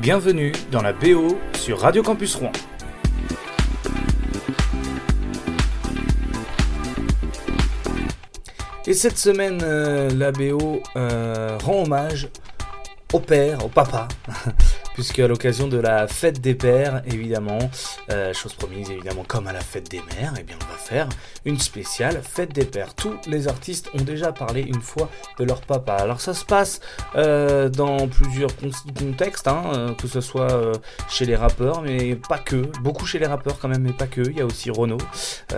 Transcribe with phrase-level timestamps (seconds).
[0.00, 2.52] Bienvenue dans la BO sur Radio Campus Rouen.
[8.86, 12.28] Et cette semaine, euh, la BO euh, rend hommage
[13.12, 14.08] au père, au papa,
[14.94, 17.58] puisque à l'occasion de la fête des pères, évidemment,
[18.10, 21.08] euh, chose promise, évidemment, comme à la fête des mères, eh bien, on va faire
[21.44, 22.94] une spéciale fête des pères.
[22.94, 25.08] Tous les artistes ont déjà parlé une fois
[25.38, 25.94] de leur papa.
[25.94, 26.80] Alors ça se passe
[27.14, 30.72] euh, dans plusieurs contextes, hein, euh, que ce soit
[31.08, 32.56] chez les rappeurs, mais pas que.
[32.82, 34.20] Beaucoup chez les rappeurs quand même, mais pas que.
[34.20, 34.98] Il y a aussi Renaud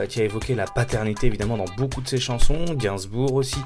[0.08, 3.60] qui a évoqué la paternité évidemment dans beaucoup de ses chansons, Gainsbourg aussi,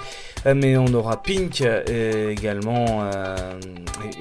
[0.44, 3.08] mais on aura Pink également,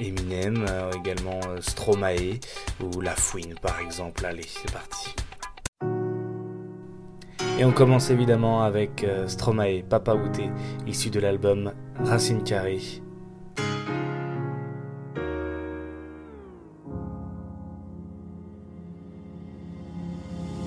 [0.00, 1.40] Eminem également.
[1.48, 2.38] Euh, Stromae
[2.80, 4.24] ou La Fouine par exemple.
[4.24, 5.14] Allez, c'est parti.
[7.58, 10.50] Et on commence évidemment avec euh, Stromae, Papa Outé,
[10.86, 11.72] issu de l'album
[12.04, 13.05] Racine Carrée.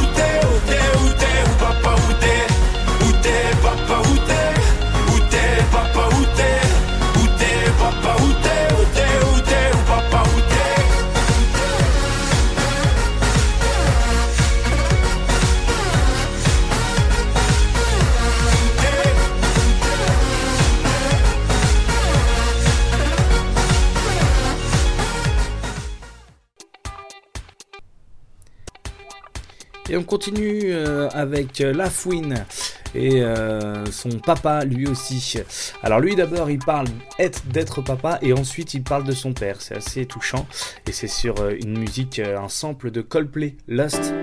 [29.91, 32.45] Et on continue euh, avec euh, La Fouine
[32.95, 35.35] et euh, son papa lui aussi.
[35.83, 36.87] Alors lui d'abord il parle
[37.47, 39.57] d'être papa et ensuite il parle de son père.
[39.59, 40.47] C'est assez touchant
[40.87, 44.13] et c'est sur une musique, un sample de Coldplay, Lust.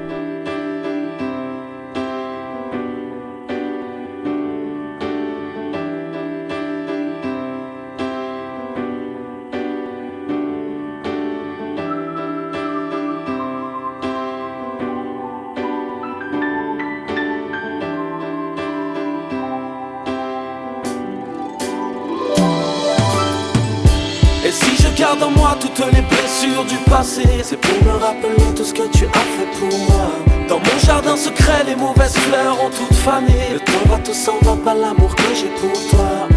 [25.78, 29.48] Toutes les blessures du passé, c'est pour me rappeler tout ce que tu as fait
[29.58, 30.10] pour moi.
[30.48, 33.52] Dans mon jardin secret, les mauvaises fleurs ont toutes fané.
[33.52, 36.28] Le temps va, tout s'en va, pas l'amour que j'ai pour toi,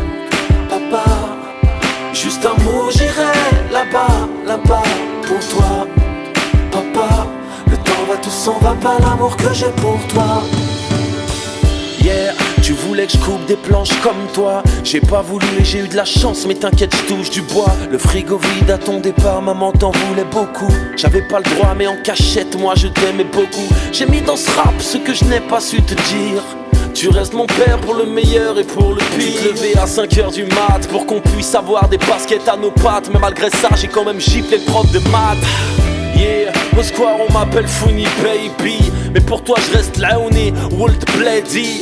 [0.70, 1.04] papa.
[2.14, 3.34] Juste un mot, j'irai
[3.72, 4.84] là-bas, là-bas
[5.24, 5.88] pour toi,
[6.72, 7.28] papa.
[7.68, 10.44] Le temps va, tout s'en va, pas l'amour que j'ai pour toi.
[12.04, 12.34] Yeah,
[12.72, 14.64] tu voulais que je coupe des planches comme toi.
[14.86, 17.74] J'ai pas voulu et j'ai eu de la chance, mais t'inquiète, je touche du bois.
[17.92, 20.72] Le frigo vide à ton départ, maman t'en voulait beaucoup.
[20.96, 23.68] J'avais pas le droit, mais en cachette, moi je t'aimais beaucoup.
[23.92, 26.44] J'ai mis dans ce rap ce que je n'ai pas su te dire.
[26.94, 29.42] Tu restes mon père pour le meilleur et pour le pire.
[29.42, 33.10] Tu lever à 5h du mat pour qu'on puisse avoir des baskets à nos pattes.
[33.12, 35.46] Mais malgré ça, j'ai quand même giflé le prof de maths.
[36.16, 38.78] Yeah, au square on m'appelle Funny Baby
[39.14, 41.80] Mais pour toi je reste là on est Walt Bloody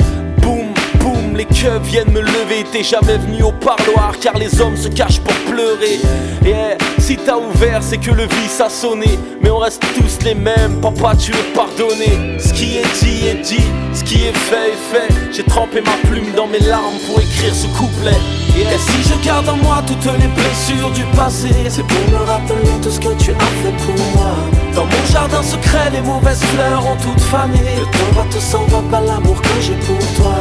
[1.40, 2.66] les keufs viennent me lever.
[2.70, 6.00] T'es jamais venu au parloir car les hommes se cachent pour pleurer.
[6.44, 9.18] Yeah, si t'as ouvert c'est que le vice a sonné.
[9.42, 13.42] Mais on reste tous les mêmes, papa tu es pardonné Ce qui est dit est
[13.42, 15.14] dit, ce qui est fait est fait.
[15.32, 18.20] J'ai trempé ma plume dans mes larmes pour écrire ce couplet.
[18.58, 22.72] Et si je garde en moi toutes les blessures du passé C'est pour me rappeler
[22.82, 24.36] tout ce que tu as fait pour moi.
[24.76, 27.60] Dans mon jardin secret les mauvaises fleurs ont toutes fané.
[27.78, 30.36] Le temps va tout s'en va pas l'amour que j'ai pour toi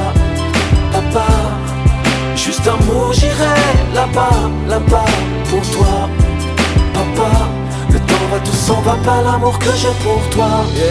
[2.36, 3.60] Juste un mot j'irai
[3.94, 5.04] là-bas, là-bas
[5.50, 6.08] pour toi.
[6.94, 7.30] Papa
[7.90, 10.64] Le temps va tout s'en va pas l'amour que j'ai pour toi.
[10.74, 10.84] Yeah,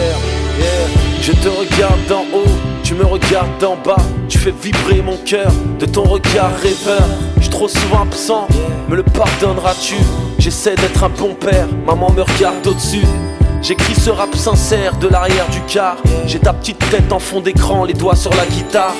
[0.58, 1.20] yeah.
[1.20, 4.00] Je te regarde d'en haut tu me regardes d'en bas,
[4.30, 7.06] tu fais vibrer mon cœur de ton regard rêveur.
[7.36, 8.48] Je suis trop souvent absent,
[8.88, 9.96] me le pardonneras-tu?
[10.38, 13.04] J'essaie d'être un bon père, maman me regarde au-dessus.
[13.60, 15.96] J'écris ce rap sincère de l'arrière du car.
[16.26, 18.94] J'ai ta petite tête en fond d'écran, les doigts sur la guitare.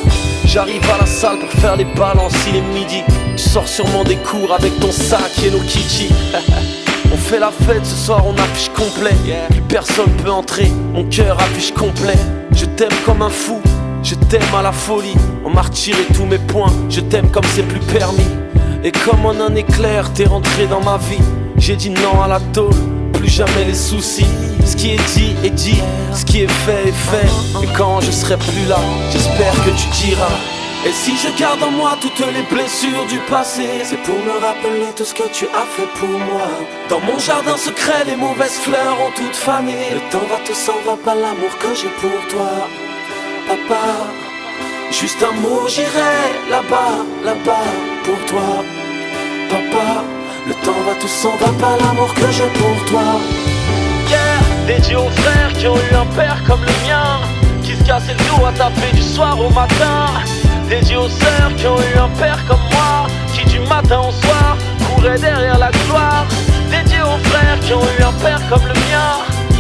[0.45, 3.03] J'arrive à la salle pour faire les balances, il est midi.
[3.37, 6.13] Tu sors sûrement des cours avec ton sac et nos kitschis.
[7.13, 9.17] On fait la fête ce soir, on affiche complet.
[9.49, 12.19] Plus personne peut entrer, mon cœur affiche complet.
[12.53, 13.63] Je t'aime comme un fou,
[14.03, 15.17] je t'aime à la folie.
[15.43, 18.29] On m'a retiré tous mes points, je t'aime comme c'est plus permis.
[18.85, 21.23] Et comme en un éclair, t'es rentré dans ma vie.
[21.57, 22.77] J'ai dit non à la tôle,
[23.19, 24.27] plus jamais les soucis.
[24.65, 25.83] Ce qui est dit est dit,
[26.15, 27.31] ce qui est fait est fait.
[27.63, 28.81] Et quand je serai plus là,
[29.13, 30.39] j'espère que tu diras.
[30.87, 34.91] Et si je garde en moi toutes les blessures du passé, c'est pour me rappeler
[34.97, 36.49] tout ce que tu as fait pour moi.
[36.89, 39.79] Dans mon jardin secret, les mauvaises fleurs ont toutes fané.
[39.93, 42.51] Le temps va, tout s'en va, pas l'amour que j'ai pour toi,
[43.49, 43.85] papa.
[44.93, 46.17] Juste un mot, j'irai
[46.49, 47.69] là-bas, là-bas
[48.05, 48.65] pour toi,
[49.51, 50.18] papa.
[50.49, 53.21] Le temps va, tout s'en va, pas l'amour que j'ai pour toi.
[54.09, 57.21] Yeah, dédié aux frères qui ont eu un père comme le mien,
[57.63, 60.07] qui se cassait le dos à taper du soir au matin.
[60.67, 64.57] Dédié aux sœurs qui ont eu un père comme moi, qui du matin au soir
[64.87, 66.25] courait derrière la gloire.
[66.71, 69.11] Dédié aux frères qui ont eu un père comme le mien,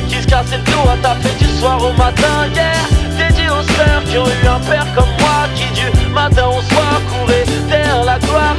[0.08, 2.48] qui se cassait le dos à taper du soir au matin.
[2.54, 6.62] Yeah, dédié aux sœurs qui ont eu un père comme moi, qui du matin au
[6.62, 8.56] soir courait derrière la gloire.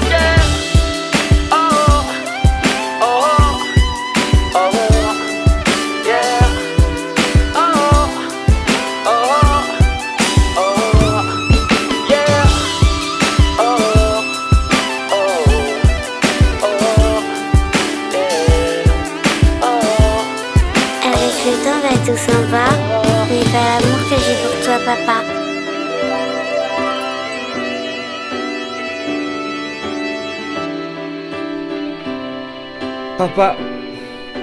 [33.20, 33.58] Papa,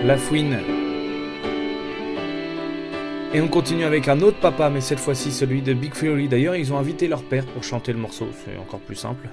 [0.04, 0.58] la fouine.
[3.32, 6.28] Et on continue avec un autre papa, mais cette fois-ci celui de Big Fury.
[6.28, 9.30] D'ailleurs, ils ont invité leur père pour chanter le morceau, c'est encore plus simple.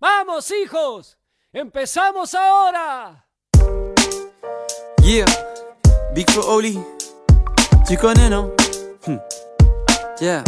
[0.00, 1.16] Vamos, hijos.
[1.60, 3.16] Empezamos ahora.
[5.02, 5.26] Yeah,
[6.14, 6.78] Big Oli.
[7.88, 8.52] Tu connais, non?
[9.08, 9.18] Hmm.
[10.20, 10.44] Yeah.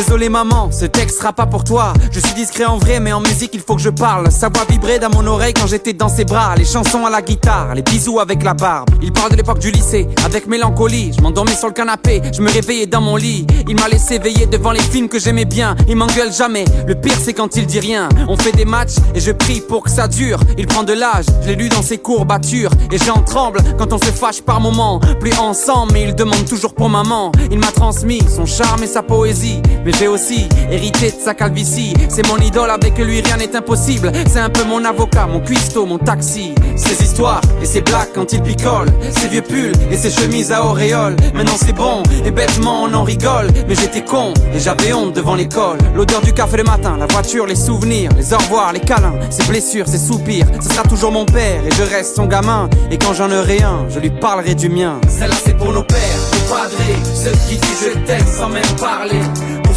[0.00, 1.92] Désolé maman, ce texte sera pas pour toi.
[2.10, 4.32] Je suis discret en vrai, mais en musique il faut que je parle.
[4.32, 6.54] Sa voix vibrait dans mon oreille quand j'étais dans ses bras.
[6.56, 8.88] Les chansons à la guitare, les bisous avec la barbe.
[9.02, 11.12] Il parle de l'époque du lycée, avec mélancolie.
[11.14, 13.46] Je m'endormais sur le canapé, je me réveillais dans mon lit.
[13.68, 15.76] Il m'a laissé veiller devant les films que j'aimais bien.
[15.86, 16.64] Il m'engueule jamais.
[16.86, 18.08] Le pire c'est quand il dit rien.
[18.26, 20.40] On fait des matchs et je prie pour que ça dure.
[20.56, 22.72] Il prend de l'âge, je l'ai lu dans ses courbatures.
[22.90, 24.98] Et j'en tremble quand on se fâche par moments.
[25.20, 27.32] Plus ensemble, mais il demande toujours pour maman.
[27.50, 29.60] Il m'a transmis son charme et sa poésie.
[29.90, 31.94] Mais j'ai aussi hérité de sa calvitie.
[32.08, 34.12] C'est mon idole, avec lui rien n'est impossible.
[34.30, 36.54] C'est un peu mon avocat, mon cuistot, mon taxi.
[36.76, 38.86] Ses histoires et ses blagues quand il picole.
[39.10, 41.16] Ses vieux pulls et ses chemises à auréole.
[41.34, 43.48] Maintenant c'est bon et bêtement on en rigole.
[43.66, 45.78] Mais j'étais con et j'avais honte devant l'école.
[45.96, 49.42] L'odeur du café le matin, la voiture, les souvenirs, les au revoir, les câlins, ses
[49.48, 50.46] blessures, ses soupirs.
[50.62, 52.70] Ce sera toujours mon père et je reste son gamin.
[52.92, 55.00] Et quand j'en aurai un, je lui parlerai du mien.
[55.08, 55.98] Celle-là c'est pour nos pères,
[56.32, 59.18] nos padrés, ceux qui disent je t'aime sans même parler.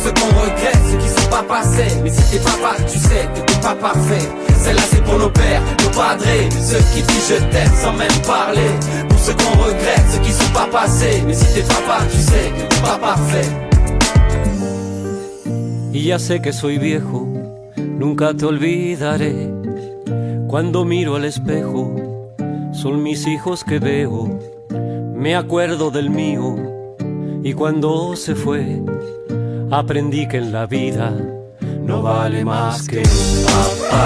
[0.03, 1.95] Ceux qu'on regrette, ceux qui sont pas passés.
[2.03, 4.27] Mais si t'es papa, tu sais que t'es pas parfait.
[4.57, 8.72] Celle-là c'est pour nos pères, nos padrés, ceux qui disent je t'aime sans même parler.
[9.07, 11.24] Pour ceux qu'on regrette, ceux qui sont pas passés.
[11.25, 13.50] Mais si t'es papa, tu sais que t'es pas parfait.
[15.93, 17.27] Y ya sé que soy viejo,
[17.77, 19.51] nunca te olvidaré.
[20.50, 21.95] Cuando miro al espejo,
[22.74, 24.38] son mis hijos que veo.
[25.15, 26.55] Me acuerdo del mío
[27.43, 28.81] y cuando se fue,
[29.74, 31.12] aprendí que la vida
[31.82, 34.03] no vale más que papá.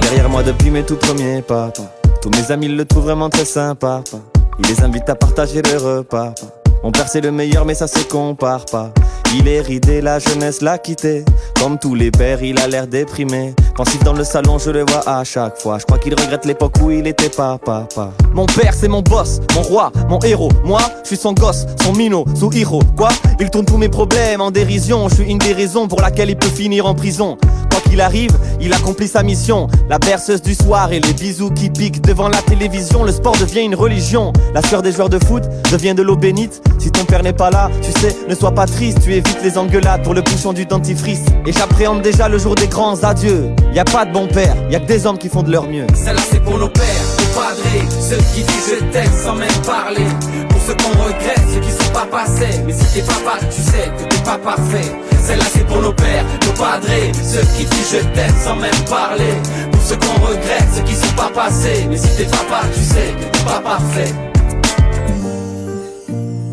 [0.00, 1.82] Derrière moi depuis mes tout premiers pas, pas.
[2.20, 4.02] Tous mes amis le trouvent vraiment très sympa.
[4.10, 4.18] pas.
[4.58, 6.32] Il les invite à partager le repas.
[6.32, 6.61] pas.
[6.82, 8.92] Mon père c'est le meilleur mais ça se compare pas.
[9.34, 11.24] Il est ridé, la jeunesse l'a quitté.
[11.58, 13.54] Comme tous les pères, il a l'air déprimé.
[13.74, 15.78] Pensif dans le salon, je le vois à chaque fois.
[15.78, 18.10] Je crois qu'il regrette l'époque où il était pas papa.
[18.34, 20.50] Mon père c'est mon boss, mon roi, mon héros.
[20.64, 22.82] Moi, je suis son gosse, son minot, sous héros.
[22.96, 23.08] Quoi?
[23.40, 25.08] Il tourne tous mes problèmes en dérision.
[25.08, 27.38] Je suis une des raisons pour laquelle il peut finir en prison.
[27.72, 29.66] Quoi qu'il arrive, il accomplit sa mission.
[29.88, 33.02] La berceuse du soir et les bisous qui piquent devant la télévision.
[33.02, 34.30] Le sport devient une religion.
[34.52, 36.62] La sueur des joueurs de foot devient de l'eau bénite.
[36.78, 38.98] Si ton père n'est pas là, tu sais, ne sois pas triste.
[39.02, 41.22] Tu évites les engueulades pour le bouchon du dentifrice.
[41.46, 43.48] Et j'appréhende déjà le jour des grands adieux.
[43.74, 45.66] Y a pas de bon père, y a que des hommes qui font de leur
[45.66, 45.86] mieux.
[45.94, 46.84] Celle-là c'est pour nos pères,
[47.20, 50.04] nos padrés, ceux qui disent je t'aime sans même parler.
[50.50, 52.60] Pour ceux qu'on regrette, ceux qui pas passés.
[52.66, 54.90] Mais si t'es papa, tu sais que t'es pas parfait.
[55.20, 59.34] Celle-là c'est pour nos pères, nos padrés, ceux qui disent je t'aime sans même parler.
[59.70, 61.86] Pour ceux qu'on regrette, ceux qui sont pas passés.
[61.88, 64.12] Mais si t'es papa, tu sais que t'es pas parfait.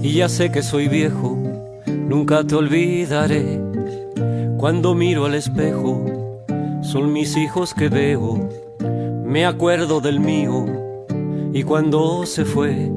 [0.02, 1.38] Y ya sé que soy viejo,
[1.88, 3.60] nunca te olvidaré.
[4.58, 6.06] Cuando miro al espejo,
[6.82, 8.50] son mis hijos que veo.
[9.26, 10.66] Me acuerdo del mío
[11.54, 12.92] y cuando se fue,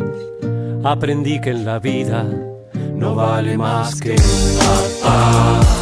[0.85, 2.25] aprendí que en la vida
[2.95, 5.61] no vale más que papá.
[5.61, 5.82] Papá.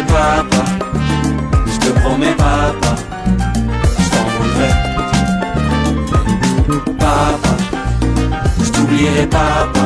[0.00, 0.64] promets papa,
[1.66, 2.94] je te promets papa,
[3.98, 4.24] je t'en
[6.98, 7.50] Papa,
[8.62, 9.80] je t'oublierai papa,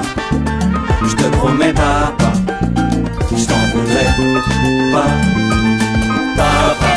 [1.09, 2.33] je te promets papa,
[3.37, 4.11] je t'en voudrais.
[4.93, 5.11] Pas.
[6.37, 6.89] Papa,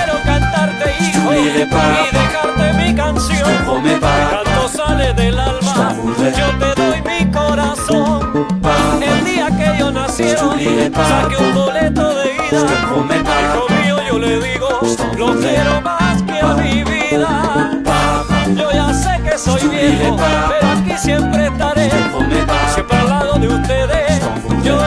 [0.99, 1.87] je t'oublierai papa,
[3.15, 6.33] je te promets papa, je t'en voudrais.
[8.61, 8.69] Pas.
[8.69, 8.95] Papa,
[10.19, 11.27] je t'oublierai papa,
[12.49, 12.61] vida.
[13.53, 14.79] Al mío yo le digo,
[15.17, 17.81] lo quiero más que a mi vida.
[18.55, 21.89] Yo ya sé que soy viejo, pero aquí siempre estaré.
[22.73, 24.21] Siempre al lado de ustedes,
[24.63, 24.79] yo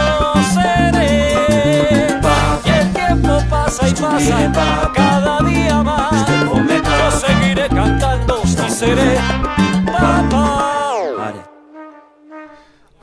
[0.54, 2.18] seré.
[2.64, 4.50] Y el tiempo pasa y pasa,
[4.94, 6.26] cada día más.
[6.26, 9.18] Yo seguiré cantando y seré
[9.86, 10.39] papá.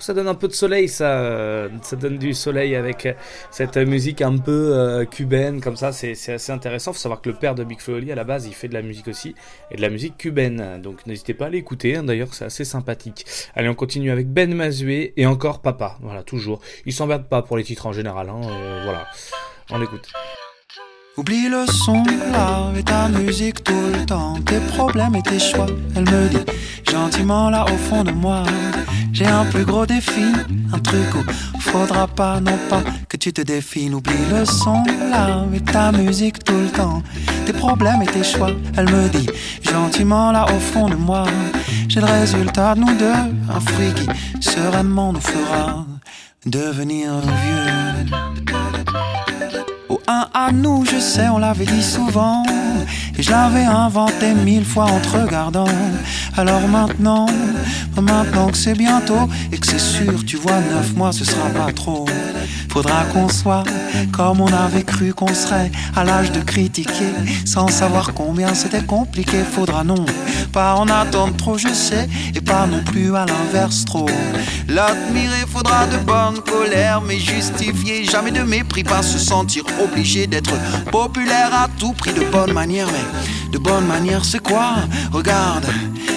[0.08, 3.12] Ça donne un peu de soleil, ça, euh, ça donne du soleil avec euh,
[3.52, 6.94] cette musique un peu euh, cubaine, comme ça, c'est c'est assez intéressant.
[6.94, 8.82] Faut savoir que le père de Big Flo à la base, il fait de la
[8.82, 9.36] musique aussi,
[9.70, 10.80] et de la musique cubaine.
[10.82, 13.26] Donc n'hésitez pas à l'écouter, hein, d'ailleurs, c'est assez sympathique.
[13.54, 15.98] Allez, on continue avec Ben Mazué et encore Papa.
[16.00, 16.62] Voilà, toujours.
[16.86, 19.08] Il s'emmerde pas pour les titres en général, hein, euh, voilà.
[19.72, 20.08] On l'écoute.
[21.18, 24.36] Oublie le son, là, et ta musique tout le temps.
[24.46, 25.66] Tes problèmes et tes choix.
[25.96, 26.46] Elle me dit
[26.92, 28.44] gentiment là au fond de moi.
[29.12, 30.32] J'ai un plus gros défi,
[30.72, 33.96] un truc où faudra pas, non pas que tu te défiles.
[33.96, 37.02] Oublie le son, là, et ta musique tout le temps.
[37.48, 38.52] Tes problèmes et tes choix.
[38.78, 39.28] Elle me dit
[39.64, 41.26] gentiment là au fond de moi.
[41.88, 44.08] J'ai le résultat de nous deux, un fruit qui
[44.40, 45.84] sereinement nous fera
[46.46, 48.06] devenir vieux.
[49.90, 52.44] Au un à nous, je sais, on l'avait dit souvent.
[53.18, 55.66] Et je l'avais inventé mille fois en te regardant.
[56.36, 57.26] Alors maintenant,
[58.00, 61.72] maintenant que c'est bientôt et que c'est sûr, tu vois, neuf mois ce sera pas
[61.72, 62.06] trop.
[62.78, 63.64] Faudra qu'on soit
[64.12, 67.12] comme on avait cru qu'on serait à l'âge de critiquer
[67.44, 69.38] sans savoir combien c'était compliqué.
[69.52, 70.06] Faudra non,
[70.54, 74.06] pas en attendre trop, je sais, et pas non plus à l'inverse trop.
[74.68, 80.54] L'admirer faudra de bonne colère, mais justifier jamais de mépris, pas se sentir obligé d'être
[80.92, 82.86] populaire à tout prix de bonne manière.
[82.92, 84.76] Mais de bonne manière, c'est quoi?
[85.12, 85.66] Regarde,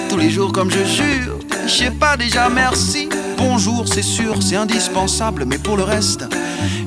[0.09, 3.09] tous les jours comme je jure, je sais pas déjà merci.
[3.37, 6.27] Bonjour, c'est sûr, c'est indispensable, mais pour le reste,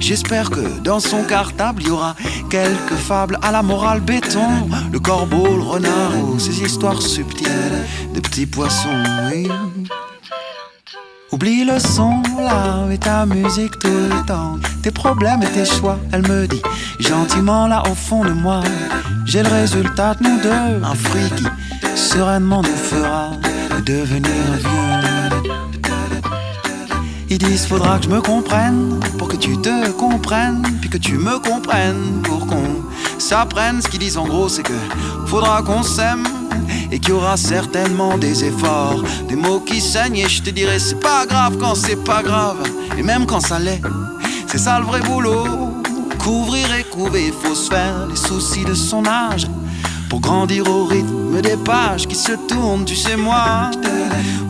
[0.01, 2.15] j'espère que dans son cartable il y aura
[2.51, 4.69] quelques fables à la morale béton.
[4.93, 7.49] Le corbeau, le renard ou ces histoires subtiles
[8.15, 9.03] de petits poissons.
[11.33, 14.57] Oublie le son là et ta musique tout le temps.
[14.83, 16.63] Tes problèmes et tes choix, elle me dit
[17.01, 18.61] gentiment là au fond de moi.
[19.27, 21.45] J'ai le résultat de nous deux, un fruit qui
[21.97, 23.31] sereinement nous fera
[23.85, 24.74] devenir vieux.
[27.35, 31.19] Ils disent faudra que je me comprenne pour que tu te comprennes, puis que tu
[31.19, 32.85] me comprennes pour qu'on
[33.19, 33.83] s'apprenne.
[33.83, 34.79] Ce qu'ils disent en gros, c'est que
[35.27, 36.23] faudra qu'on s'aime
[36.93, 40.19] et qu'il y aura certainement des efforts, des mots qui saignent.
[40.19, 42.59] Et je te dirai c'est pas grave quand c'est pas grave,
[42.97, 43.83] et même quand ça l'est,
[44.47, 45.73] c'est ça le vrai boulot.
[46.21, 49.49] Couvrir et couver, faut se faire les soucis de son âge.
[50.09, 53.71] Pour grandir au rythme des pages qui se tournent, tu sais moi.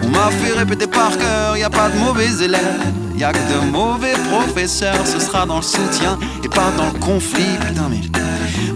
[0.02, 2.92] On m'a fait répéter par cœur, y a pas de mauvais élèves.
[3.16, 6.98] Y a que de mauvais professeurs, ce sera dans le soutien et pas dans le
[6.98, 7.56] conflit.
[7.60, 8.02] Putain mais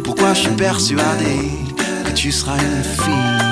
[0.04, 1.50] pourquoi je suis persuadé
[2.04, 3.48] que tu seras une fille?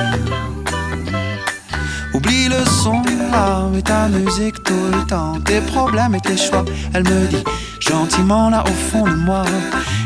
[2.17, 5.35] Oublie le son là et ta musique tout le temps.
[5.45, 6.65] Tes problèmes et tes choix.
[6.95, 7.45] Elle me dit
[7.79, 9.45] gentiment là au fond de moi.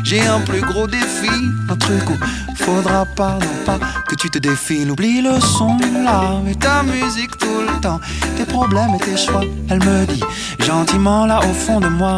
[0.03, 1.29] J'ai un plus gros défi
[1.69, 2.17] Un truc où
[2.55, 4.91] faudra pas, non pas que tu te défiles.
[4.91, 8.01] Oublie le son là et ta musique tout le temps.
[8.35, 9.45] Tes problèmes et tes choix.
[9.69, 10.23] Elle me dit
[10.59, 12.17] gentiment là au fond de moi.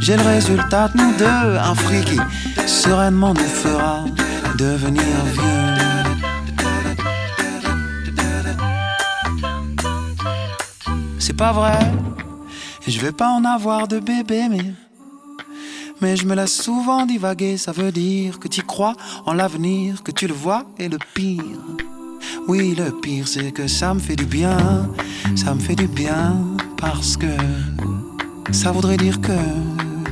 [0.00, 1.58] J'ai le résultat de nous deux.
[1.70, 2.18] Un fruit qui
[2.66, 4.06] sereinement nous fera
[4.56, 5.57] devenir vieux
[11.38, 11.78] pas vrai.
[12.86, 14.74] Et je vais pas en avoir de bébé, mais.
[16.00, 20.10] Mais je me laisse souvent divaguer, ça veut dire que tu crois en l'avenir, que
[20.10, 21.42] tu le vois, et le pire.
[22.48, 24.56] Oui, le pire, c'est que ça me fait du bien,
[25.36, 26.36] ça me fait du bien,
[26.76, 27.26] parce que
[28.52, 29.38] ça voudrait dire que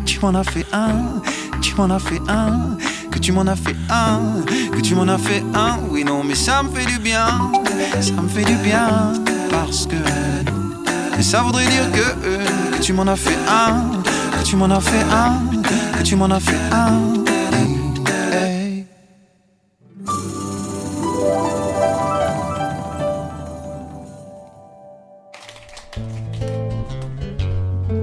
[0.05, 1.23] tu m'en as fait un,
[1.61, 2.77] tu m'en as fait un,
[3.11, 5.79] que tu m'en as fait un, que tu m'en as fait un.
[5.91, 7.51] Oui, non, mais ça me fait du bien,
[8.01, 9.13] ça me fait du bien,
[9.51, 9.97] parce que.
[11.19, 12.45] Et ça voudrait dire que, euh,
[12.77, 14.03] que tu m'en as fait un,
[14.39, 17.25] que tu m'en as fait un, que tu m'en as fait un.
[18.33, 18.85] Hey.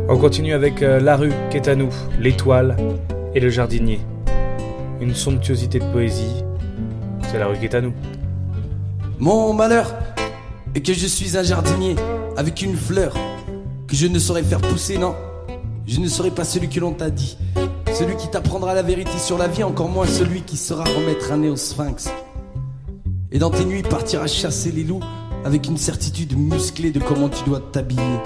[0.09, 2.75] On continue avec euh, La rue qui est à nous, l'étoile
[3.35, 3.99] et le jardinier.
[4.99, 6.43] Une somptuosité de poésie,
[7.29, 7.93] c'est la rue qui est à nous.
[9.19, 9.93] Mon malheur
[10.73, 11.95] est que je suis un jardinier
[12.37, 13.13] avec une fleur
[13.87, 15.15] que je ne saurais faire pousser, non.
[15.85, 17.37] Je ne serai pas celui que l'on t'a dit,
[17.93, 21.37] celui qui t'apprendra la vérité sur la vie, encore moins celui qui saura remettre un
[21.37, 22.09] nez au sphinx.
[23.31, 25.03] Et dans tes nuits partira chasser les loups
[25.43, 28.19] avec une certitude musclée de comment tu dois t'habiller.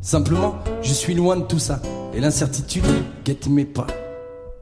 [0.00, 1.82] Simplement, je suis loin de tout ça,
[2.14, 2.84] et l'incertitude
[3.24, 3.86] guette mes pas.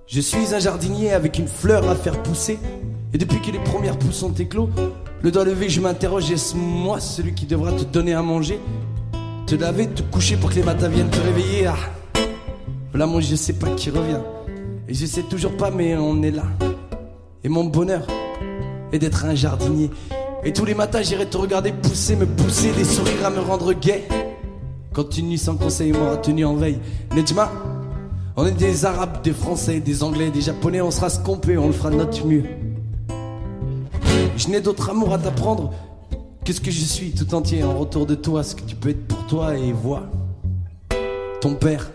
[0.07, 2.59] Je suis un jardinier avec une fleur à faire pousser,
[3.13, 4.71] et depuis que les premières pousses ont éclos,
[5.23, 8.61] le doigt levé, je m'interroge, est-ce moi celui qui devra te donner à manger?
[9.47, 11.67] Te laver, te coucher pour que les matins viennent te réveiller?
[11.67, 11.77] Ah
[12.91, 14.21] Voilà moi je sais pas qui revient.
[14.87, 16.45] Et je sais toujours pas, mais on est là.
[17.43, 18.07] Et mon bonheur
[18.93, 19.91] est d'être un jardinier.
[20.45, 23.73] Et tous les matins j'irai te regarder pousser, me pousser, des sourires à me rendre
[23.73, 24.05] gai.
[24.93, 26.79] Quand une nuit sans conseil m'aura tenu en veille.
[27.15, 27.51] Nejma,
[28.37, 31.73] on est des Arabes, des Français, des Anglais, des Japonais, on sera peut, on le
[31.73, 32.45] fera de notre mieux.
[34.39, 35.73] Je n'ai d'autre amour à t'apprendre
[36.45, 38.91] que ce que je suis tout entier en retour de toi, ce que tu peux
[38.91, 40.09] être pour toi et vois.
[41.41, 41.91] Ton père,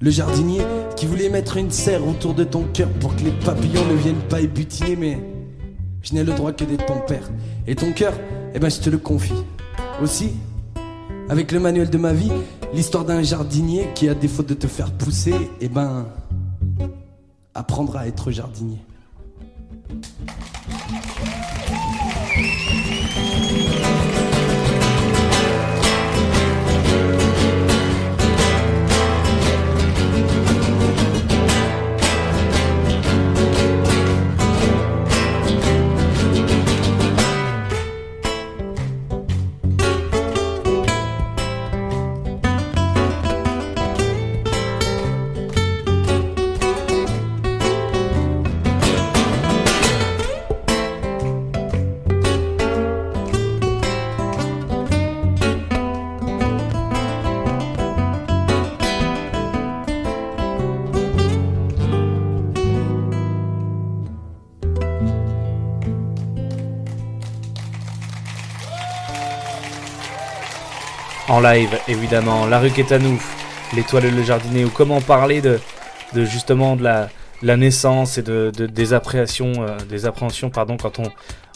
[0.00, 0.62] le jardinier
[0.94, 4.28] qui voulait mettre une serre autour de ton cœur pour que les papillons ne viennent
[4.30, 5.18] pas y butiner, mais
[6.02, 7.28] je n'ai le droit que d'être ton père.
[7.66, 8.12] Et ton cœur,
[8.54, 9.42] eh ben je te le confie.
[10.00, 10.30] Aussi,
[11.28, 12.30] avec le manuel de ma vie,
[12.72, 16.06] l'histoire d'un jardinier qui, à défaut de te faire pousser, eh ben,
[17.54, 18.78] apprendra à être jardinier.
[71.28, 73.20] En live, évidemment, La rue est à nous,
[73.74, 75.58] L'étoile et le jardinier, ou comment parler de,
[76.12, 77.08] de justement de la,
[77.42, 81.04] la naissance et de, de- des appréhensions, euh, des appréhensions pardon, quand on,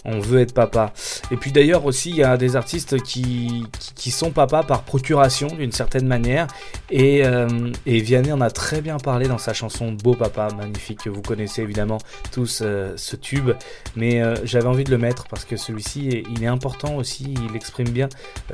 [0.07, 0.92] on veut être papa.
[1.31, 3.66] Et puis d'ailleurs aussi, il y a des artistes qui,
[4.11, 6.47] sont papas par procuration d'une certaine manière.
[6.90, 7.49] Et, euh,
[7.85, 11.21] et Vianney en a très bien parlé dans sa chanson Beau Papa, magnifique, que vous
[11.21, 11.99] connaissez évidemment
[12.33, 13.51] tous euh, ce tube.
[13.97, 17.57] Mais euh, j'avais envie de le mettre parce que celui-ci, il est important aussi, il
[17.57, 18.09] exprime bien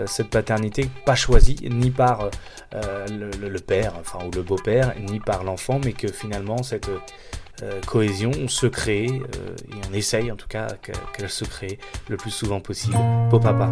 [0.07, 2.31] cette paternité pas choisie ni par
[2.73, 6.88] le, père, enfin ou le beau-père, ni par l'enfant, mais que finalement cette
[7.87, 12.17] cohésion se crée, euh, et on essaye en tout cas que- qu'elle se crée le
[12.17, 12.97] plus souvent possible.
[13.31, 13.71] Beau papa.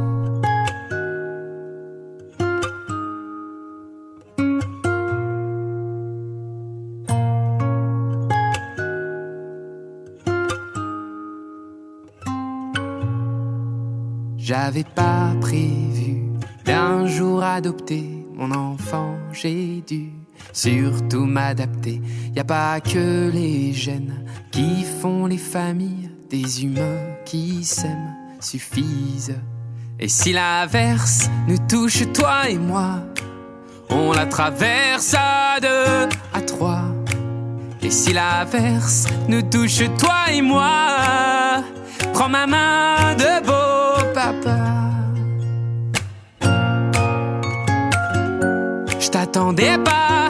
[14.36, 16.22] J'avais pas prévu
[16.64, 20.10] d'un jour adopter mon enfant, j'ai dû
[20.52, 22.00] surtout m'adapter.
[22.34, 29.38] Y a pas que les gènes qui font les familles, des humains qui s'aiment suffisent.
[29.98, 33.00] Et si l'averse nous touche, toi et moi,
[33.90, 36.84] on la traverse à deux, à trois.
[37.82, 41.64] Et si l'averse nous touche, toi et moi,
[42.12, 44.58] prends ma main de beau papa.
[48.98, 50.29] Je t'attendais pas,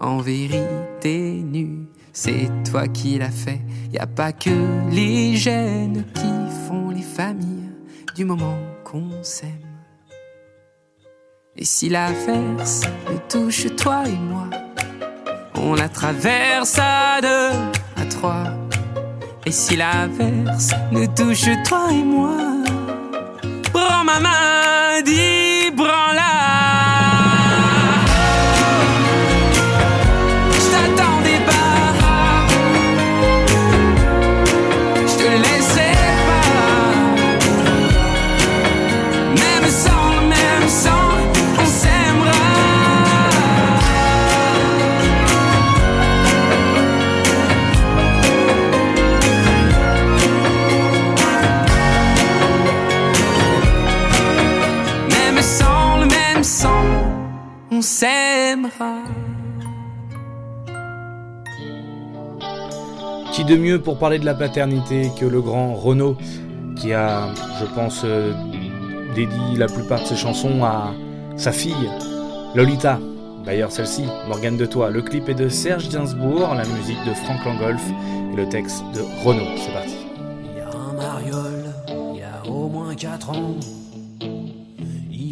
[0.00, 1.88] en vérité nu.
[2.12, 3.60] C'est toi qui l'as fait.
[3.92, 4.50] Y a pas que
[4.90, 7.70] les gènes qui font les familles
[8.14, 9.50] du moment qu'on s'aime.
[11.56, 14.48] Et si l'averse nous touche toi et moi,
[15.54, 17.56] on la traverse à deux,
[17.96, 18.44] à trois.
[19.46, 22.36] Et si l'averse nous touche toi et moi,
[23.72, 26.75] prends ma main, dis branla.
[63.32, 66.16] Qui de mieux pour parler de la paternité que le grand Renaud,
[66.76, 67.28] qui a,
[67.60, 68.32] je pense, euh,
[69.14, 70.94] dédié la plupart de ses chansons à
[71.36, 71.90] sa fille,
[72.54, 72.98] Lolita.
[73.44, 74.90] D'ailleurs, celle-ci, Morgane de Toi.
[74.90, 77.82] Le clip est de Serge Gainsbourg, la musique de Franck Langolf
[78.32, 79.46] et le texte de Renaud.
[79.58, 79.96] C'est parti.
[80.44, 81.20] Il y a un
[82.14, 83.54] il y a au moins 4 ans.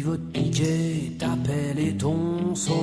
[0.05, 2.73] Te piquer ta pelle et ton seau.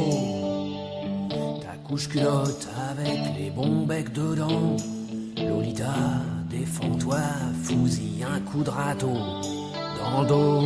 [1.61, 4.77] Ta couche culotte avec les bons becs dedans.
[5.37, 5.95] Lolita,
[6.51, 7.21] défends-toi,
[7.63, 9.15] fous-y un coup de râteau
[10.01, 10.63] dans le dos.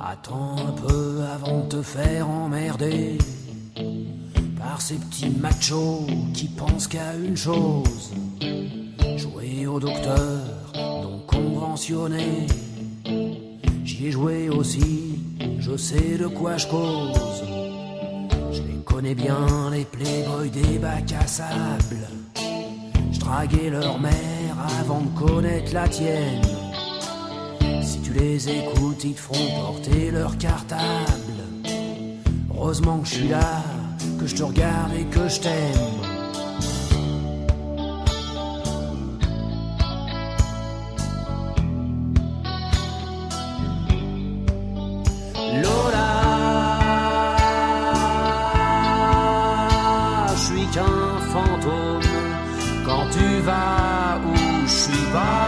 [0.00, 3.18] Attends un peu avant de te faire emmerder
[4.82, 8.10] ces petits machos qui pensent qu'à une chose
[9.16, 10.40] jouer au docteur
[10.74, 12.48] non conventionné.
[13.84, 15.20] J'y ai joué aussi,
[15.60, 17.44] je sais de quoi je cause.
[18.50, 22.08] Je les connais bien, les playboys des bacs à sable.
[23.12, 26.42] Je draguais leur mère avant de connaître la tienne.
[27.82, 31.38] Si tu les écoutes, ils te feront porter leur cartable.
[32.52, 33.62] Heureusement que je suis là,
[34.22, 35.52] que je te regarde et que je t'aime.
[45.62, 46.12] Lola,
[50.28, 52.02] je suis qu'un fantôme
[52.86, 55.41] quand tu vas où je suis pas.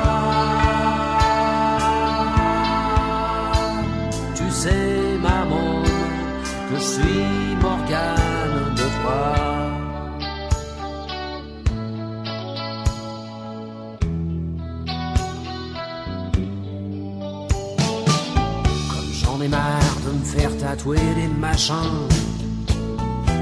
[20.35, 22.09] Faire tatouer des machins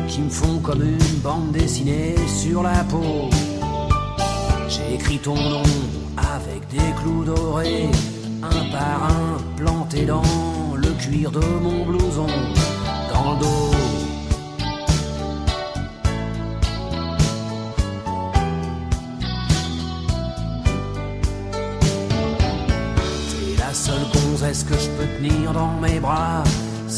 [0.09, 3.31] qui me font comme une bande dessinée sur la peau.
[4.69, 5.63] J'ai écrit ton nom
[6.17, 7.89] avec des clous dorés,
[8.43, 10.23] un par un planté dans
[10.77, 12.27] le cuir de mon blouson,
[13.13, 13.71] dans le dos.
[23.31, 26.45] T'es la seule gonzesse que je peux tenir dans mes bras,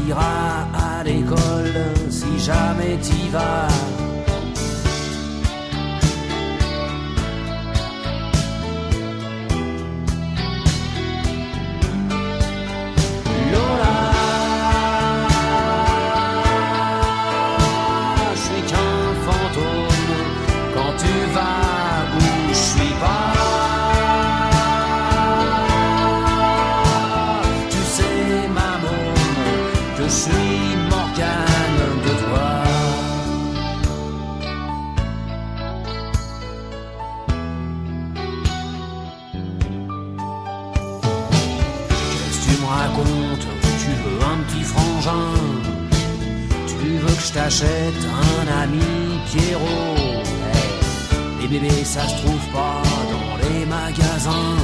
[0.00, 4.09] quand t'iras à l'école, si jamais t'y vas.
[47.60, 48.80] T'achète un ami
[49.26, 50.22] Pierrot.
[51.40, 54.56] Les bébés ça se trouve pas dans les magasins.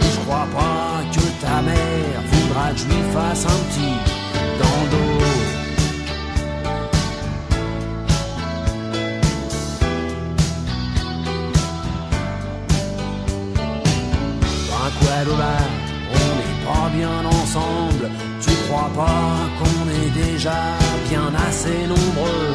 [0.00, 3.96] Et je crois pas que ta mère voudra que je lui fasse un petit
[15.00, 15.56] quoi Lola,
[16.12, 18.10] on n'est pas bien ensemble.
[18.46, 20.58] Tu crois pas qu'on est déjà
[21.08, 22.54] bien assez nombreux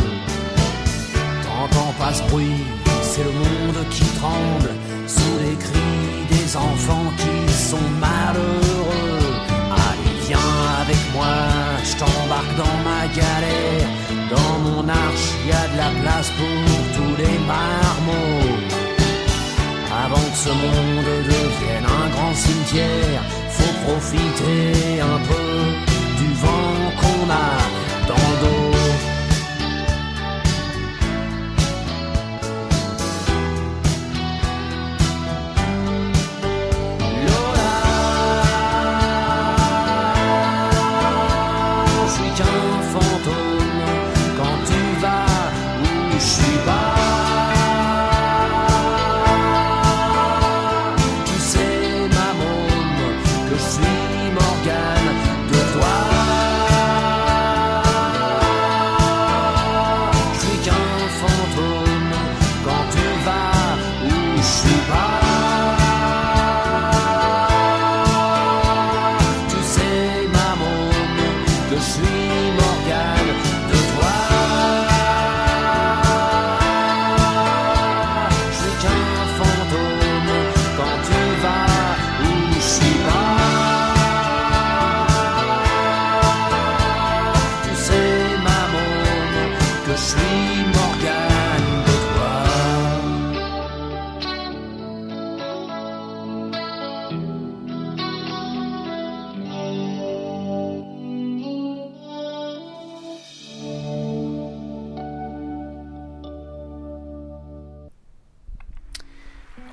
[1.44, 2.64] T'entends pas ce bruit,
[3.02, 4.72] c'est le monde qui tremble
[5.08, 9.34] sous les cris des enfants qui sont malheureux.
[9.70, 11.36] Allez, viens avec moi,
[11.84, 13.88] je t'embarque dans ma galère.
[14.36, 16.58] Dans mon arche, y a de la place pour
[16.96, 18.58] tous les marmots.
[20.06, 23.22] Avant que ce monde devienne un grand cimetière,
[23.62, 25.46] faut profiter un peu
[26.20, 27.81] du vent qu'on a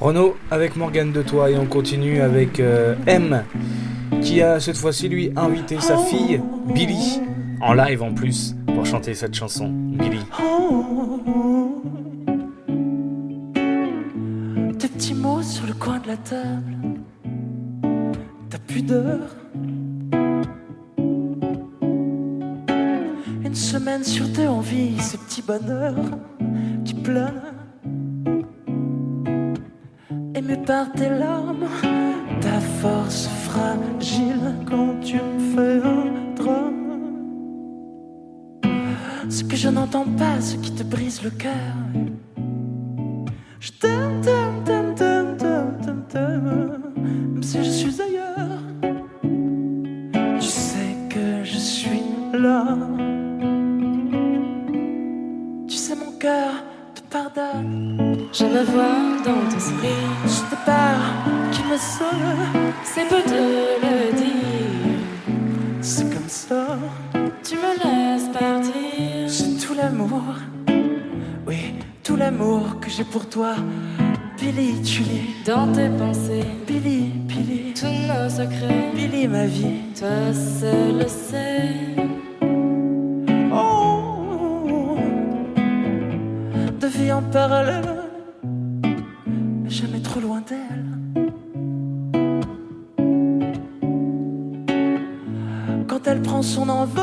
[0.08, 3.44] Renaud avec Morgane de Toi et on continue avec euh, M
[4.22, 6.40] qui a cette fois-ci lui invité sa fille
[6.72, 7.20] Billy
[7.60, 9.68] en live en plus pour chanter cette chanson.
[9.68, 10.20] Billy.
[14.78, 16.74] Tes petits mots sur le coin de la table,
[18.48, 19.18] ta pudeur.
[23.44, 25.94] Une semaine sur deux, on vit ce petit bonheur
[26.86, 27.57] qui plane.
[30.38, 31.66] Aimé par tes larmes,
[32.40, 36.04] ta force fragile quand tu me fais un
[36.36, 37.00] drame.
[39.28, 41.74] Ce que je n'entends pas, ce qui te brise le cœur.
[43.58, 48.62] Je t'aime, t'aime, t'aime, t'aime, t'aime, t'aime, t'aime, même si je suis ailleurs.
[50.38, 52.78] Tu sais que je suis là.
[55.66, 56.62] Tu sais, mon cœur
[56.94, 58.07] te pardonne.
[58.32, 59.90] Je me vois dans ton sourire.
[60.26, 61.14] Ce départ
[61.52, 65.80] qui me sonne, C'est peu de le dire.
[65.80, 66.66] c'est comme ça.
[67.42, 69.28] Tu me laisses partir.
[69.28, 70.22] C'est tout l'amour,
[71.46, 73.54] oui, tout l'amour que j'ai pour toi.
[74.38, 75.24] Billy, tu l'es.
[75.46, 78.92] Dans tes pensées, Billy, Billy, tous nos secrets.
[78.94, 79.80] Billy, ma vie.
[79.98, 82.17] Toi seul le sais.
[96.48, 96.97] Son envol,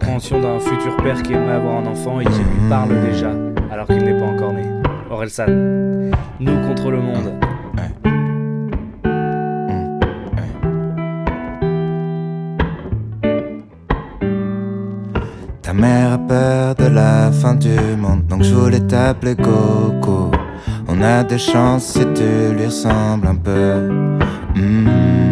[0.00, 3.30] les appréhensions d'un futur père qui aimerait avoir un enfant et qui lui parle déjà
[3.70, 4.64] alors qu'il n'est pas encore né.
[5.10, 5.46] Orelsan,
[6.40, 7.34] nous contre le monde.
[15.62, 20.30] Ta mère a peur de la fin du monde, donc je voulais t'appeler Coco.
[20.88, 25.29] On a des chances si tu lui ressembles un peu.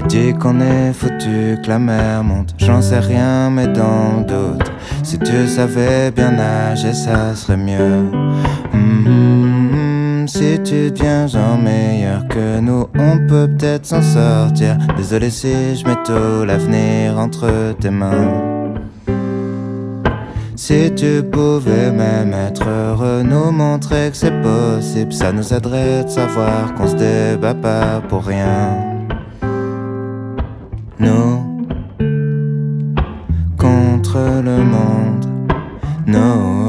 [0.00, 2.54] Elle dit qu'on est foutu, que la mer monte.
[2.56, 4.72] J'en sais rien, mais dans d'autres.
[5.02, 8.10] Si tu savais bien nager, ça serait mieux.
[8.72, 10.26] Hmm.
[10.26, 14.78] Si tu deviens genre meilleur que nous, on peut peut-être s'en sortir.
[14.96, 18.72] Désolé si je mets tout l'avenir entre tes mains.
[20.56, 26.08] Si tu pouvais même être heureux, nous montrer que c'est possible, ça nous aiderait de
[26.08, 28.99] savoir qu'on se débat pas pour rien.
[31.00, 31.66] Nous,
[33.56, 35.24] contre le monde,
[36.06, 36.68] nous,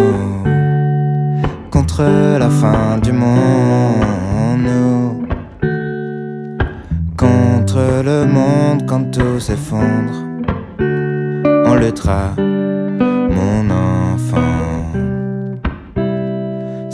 [1.70, 2.04] contre
[2.40, 5.28] la fin du monde, nous,
[7.18, 10.16] contre le monde quand tout s'effondre,
[10.80, 14.40] on luttera mon enfant.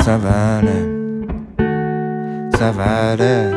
[0.04, 0.86] Ça va aller,
[2.58, 3.52] ça va aller.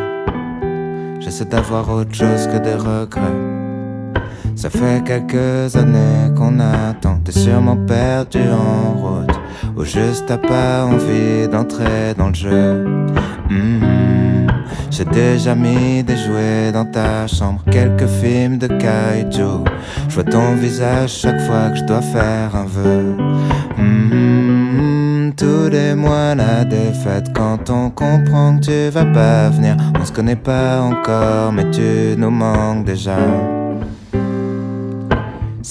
[1.20, 3.59] J'essaie d'avoir autre chose que des regrets.
[4.61, 9.40] Ça fait quelques années qu'on attend, t'es sûrement perdu en route.
[9.74, 12.84] Ou juste t'as pas envie d'entrer dans le jeu.
[13.48, 14.48] Mhm.
[14.90, 19.64] J'ai déjà mis des jouets dans ta chambre, quelques films de kaiju.
[20.11, 23.16] Je vois ton visage chaque fois que je dois faire un vœu.
[23.78, 25.32] Mhm.
[25.38, 29.78] Tous les mois la défaite quand on comprend que tu vas pas venir.
[29.98, 33.16] On se connaît pas encore, mais tu nous manques déjà.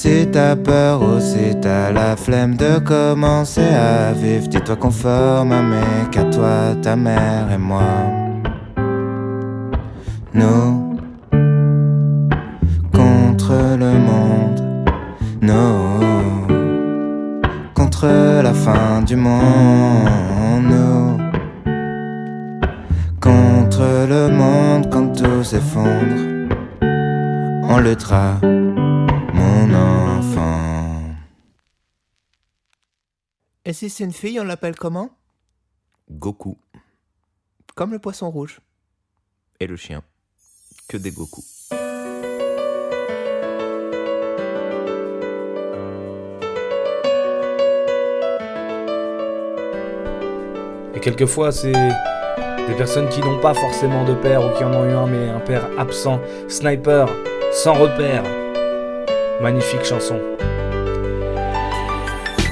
[0.02, 5.52] Si t'as peur ou si t'as la flemme de commencer à vivre, dis-toi qu'on forme
[5.52, 7.84] un mec à toi, ta mère et moi.
[10.34, 10.98] Nous,
[12.94, 14.62] contre le monde,
[15.42, 16.48] nous,
[17.74, 18.08] contre
[18.42, 21.18] la fin du monde, nous,
[23.20, 26.22] contre le monde quand tout s'effondre,
[27.70, 28.40] on luttera,
[29.68, 31.16] mon enfant.
[33.66, 35.10] Et si c'est une fille, on l'appelle comment?
[36.10, 36.58] Goku.
[37.76, 38.62] Comme le poisson rouge.
[39.60, 40.02] Et le chien.
[40.88, 41.42] Que des Goku.
[50.96, 54.86] Et quelquefois, c'est des personnes qui n'ont pas forcément de père ou qui en ont
[54.86, 56.20] eu un, mais un père absent.
[56.48, 57.08] Sniper,
[57.52, 58.24] sans repère.
[59.42, 60.20] Magnifique chanson.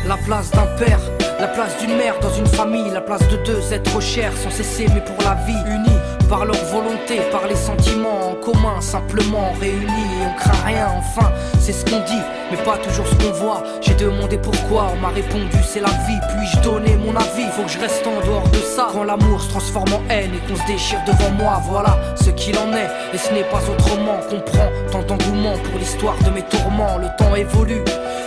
[0.05, 1.01] La place d'un père,
[1.37, 4.85] la place d'une mère dans une famille, la place de deux êtres chers sans cesser
[4.93, 9.83] mais pour la vie, unis par leur volonté, par les sentiments en commun, simplement réunis
[9.85, 11.29] et on craint rien enfin,
[11.59, 12.21] c'est ce qu'on dit,
[12.51, 13.63] mais pas toujours ce qu'on voit.
[13.81, 17.71] J'ai demandé pourquoi, on m'a répondu c'est la vie, puis-je donner mon avis, faut que
[17.71, 18.87] je reste en dehors de ça.
[18.91, 22.57] Quand l'amour se transforme en haine et qu'on se déchire devant moi, voilà ce qu'il
[22.57, 24.19] en est, et ce n'est pas autrement.
[24.29, 27.83] Comprends tant d'engouement pour l'histoire de mes tourments, le temps évolue.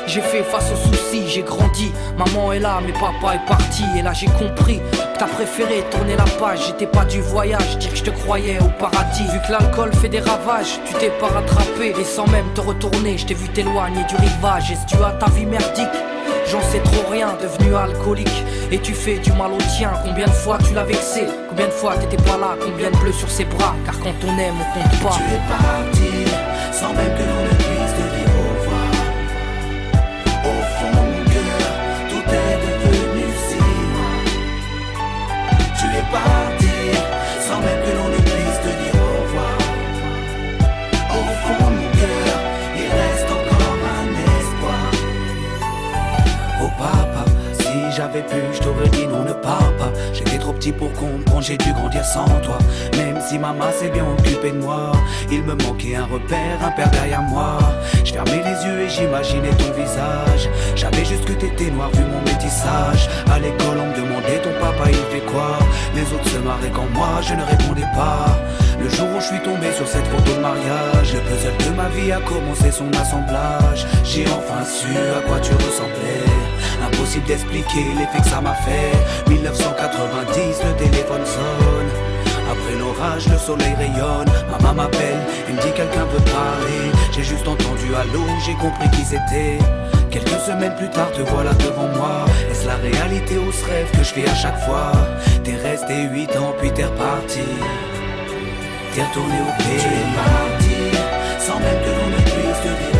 [0.07, 1.93] J'ai fait face aux soucis, j'ai grandi.
[2.19, 3.85] Maman est là, mais papa est parti.
[3.97, 6.67] Et là j'ai compris que t'as préféré tourner la page.
[6.67, 9.23] J'étais pas du voyage, dire que je te croyais au paradis.
[9.33, 11.95] Vu que l'alcool fait des ravages, tu t'es pas rattrapé.
[12.01, 14.75] Et sans même te retourner, je t'ai vu t'éloigner du rivage.
[14.87, 15.89] Tu as ta vie merdique
[16.51, 18.45] J'en sais trop rien, devenu alcoolique.
[18.73, 19.93] Et tu fais du mal au tien.
[20.05, 23.13] Combien de fois tu l'as vexé Combien de fois t'étais pas là Combien de bleus
[23.13, 25.17] sur ses bras Car quand on aime, on compte pas.
[25.17, 26.31] Tu es parti
[26.73, 27.20] sans même
[48.11, 49.93] si j'avais pu, je t'aurais dit non, ne pars pas.
[50.13, 52.59] J'étais trop petit pour comprendre, j'ai dû grandir sans toi.
[52.97, 54.93] Même si maman s'est bien occupée de moi,
[55.31, 57.59] il me manquait un repère, un père derrière moi.
[58.05, 60.49] Je fermais les yeux et j'imaginais ton visage.
[60.75, 63.09] J'avais juste que t'étais noir vu mon métissage.
[63.31, 65.59] À l'école, on me demandait ton papa, il fait quoi?
[65.95, 68.39] Les autres se marraient quand moi, je ne répondais pas.
[68.83, 71.89] Le jour où je suis tombé sur cette photo de mariage, le puzzle de ma
[71.91, 73.87] vie a commencé son assemblage.
[74.05, 76.25] J'ai enfin su à quoi tu ressemblais.
[76.93, 79.31] Impossible d'expliquer l'effet que ça m'a fait.
[79.31, 81.91] 1990, le téléphone sonne.
[82.51, 84.29] Après l'orage, le soleil rayonne.
[84.51, 86.91] Maman m'appelle et me dit quelqu'un veut parler.
[87.13, 89.59] J'ai juste entendu allô, j'ai compris qui c'était.
[90.11, 92.25] Quelques semaines plus tard, te voilà devant moi.
[92.51, 94.91] Est-ce la réalité ou ce rêve que je fais à chaque fois?
[95.45, 97.47] T'es resté 8 ans, puis t'es reparti.
[98.95, 99.79] T'es retourné au pays.
[100.61, 103.00] Tu sans même que l'on ne puisse te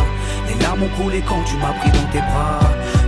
[0.81, 2.59] Les larmes ont coulé quand tu m'as pris dans tes bras.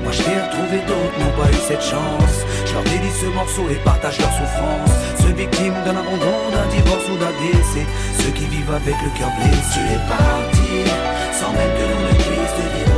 [0.03, 2.45] Moi je t'ai retrouvé d'autres n'ont pas eu cette chance.
[2.65, 4.91] Je leur dédie ce morceau et partage leur souffrance.
[5.21, 7.86] Ceux victimes d'un abandon, d'un divorce ou d'un décès.
[8.19, 9.61] Ceux qui vivent avec le cœur blessé.
[9.74, 10.91] Tu es parti,
[11.34, 12.92] sans même que l'on ne puisse te dire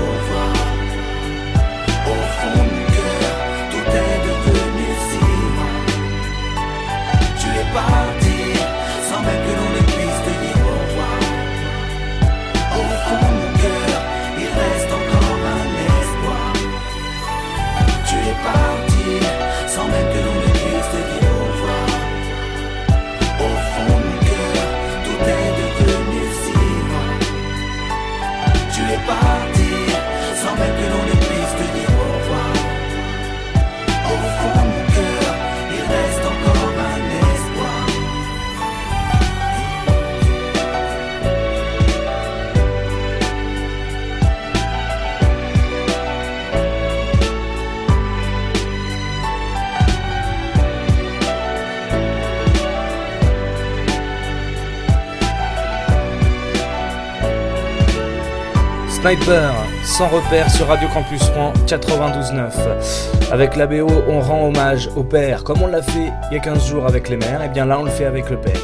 [59.16, 59.53] Sniper,
[59.84, 63.32] sans repère sur Radio Campus Rouen 92.9.
[63.32, 66.39] Avec la BO, on rend hommage au père, comme on l'a fait il y a
[66.39, 68.59] 15 jours avec les mères, et bien là on le fait avec le père.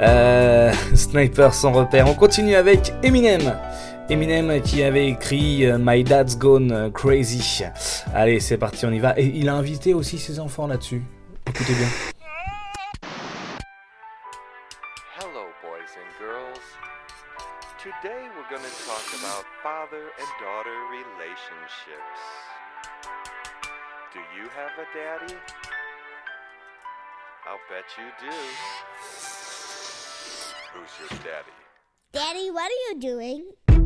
[0.00, 2.08] Euh, Sniper sans repère.
[2.08, 3.52] On continue avec Eminem.
[4.08, 7.64] Eminem qui avait écrit euh, My Dad's Gone Crazy.
[8.14, 9.18] Allez, c'est parti, on y va.
[9.18, 11.02] Et il a invité aussi ses enfants là-dessus.
[11.46, 12.19] Écoutez bien.
[20.20, 22.20] And daughter relationships.
[24.12, 25.34] Do you have a daddy?
[27.46, 28.36] I'll bet you do.
[30.74, 31.56] Who's your daddy?
[32.12, 33.79] Daddy, what are you doing?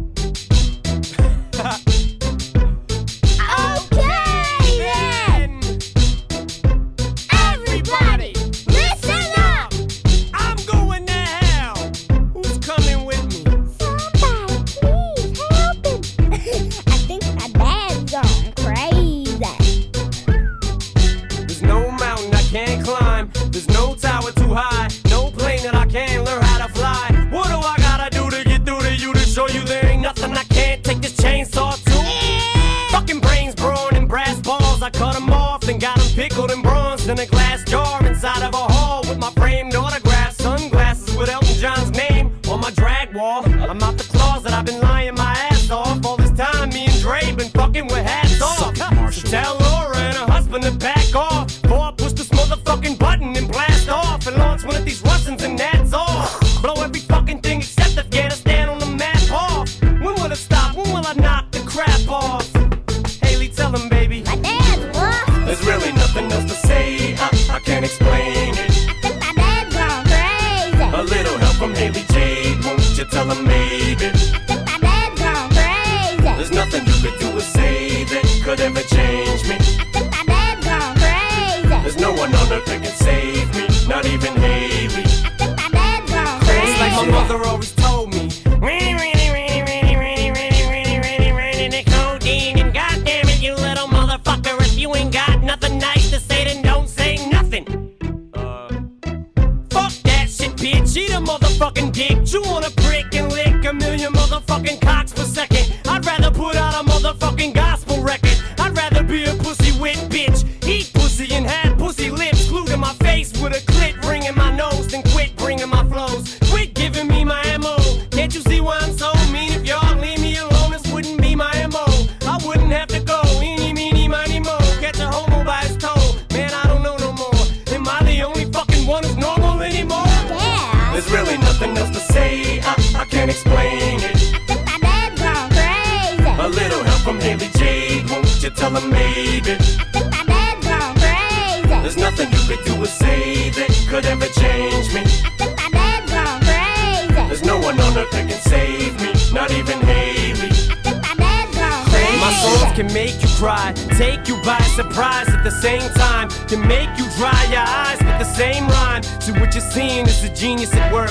[133.24, 134.32] Can't explain it.
[134.66, 136.40] My dad's gone crazy.
[136.40, 139.56] A little help from Haley Jade, won't you tell her maybe?
[139.94, 141.80] My dad's gone crazy.
[141.82, 145.00] There's nothing you could do or say that could ever change me.
[145.00, 147.28] I think My dad's gone crazy.
[147.28, 150.52] There's no one on earth that can save me, not even Haley.
[150.84, 152.20] My dad's gone crazy.
[152.20, 156.60] My songs can make you cry, take you by surprise at the same time, can
[156.68, 159.02] make you dry your eyes with the same rhyme.
[159.20, 161.10] So what you're seeing is a genius at work,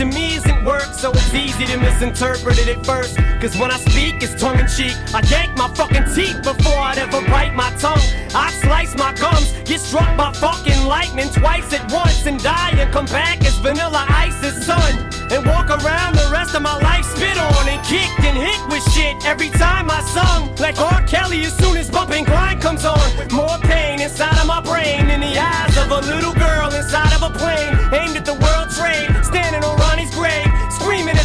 [0.00, 3.18] to me isn't work, so it's easy to misinterpret it at first.
[3.38, 4.96] Cause when I speak, it's tongue in cheek.
[5.12, 8.00] I yank my fucking teeth before I'd ever bite my tongue.
[8.34, 12.90] I slice my gums, get struck by fucking lightning twice at once, and die and
[12.90, 14.90] come back as vanilla ice's sun.
[15.30, 18.82] And walk around the rest of my life spit on and kicked and hit with
[18.94, 20.56] shit every time I sung.
[20.56, 21.02] Like R.
[21.06, 22.98] Kelly as soon as bumping grind comes on.
[23.30, 27.22] More pain inside of my brain in the eyes of a little girl inside of
[27.22, 27.76] a plane.
[27.92, 29.09] Aimed at the world trade,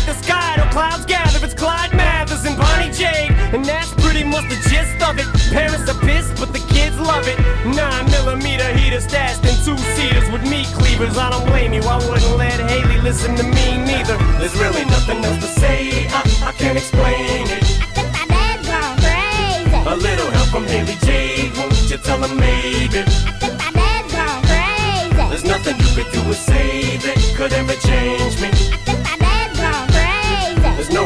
[0.06, 1.44] the sky till clouds gather.
[1.44, 3.32] It's Clyde Mathers and Bonnie Jade.
[3.54, 5.26] And that's pretty much the gist of it.
[5.52, 7.38] Parents are pissed, but the kids love it.
[7.66, 11.18] Nine millimeter heater stashed in two seaters with meat cleavers.
[11.18, 14.18] I don't blame you, I wouldn't let Haley listen to me neither.
[14.38, 17.64] There's really nothing else to say, I, I can't explain it.
[17.64, 19.90] I think my dad's gone crazy.
[19.90, 23.02] A little help from Haley Jade, won't you tell her maybe?
[23.02, 25.30] I think my dad's gone crazy.
[25.30, 28.75] There's nothing you could do or say that could ever change me.